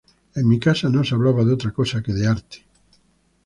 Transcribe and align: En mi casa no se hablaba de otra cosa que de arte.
En 0.33 0.47
mi 0.49 0.59
casa 0.59 0.89
no 0.89 1.03
se 1.03 1.13
hablaba 1.13 1.43
de 1.45 1.53
otra 1.53 1.69
cosa 1.69 2.01
que 2.01 2.11
de 2.11 2.25
arte. 2.25 2.65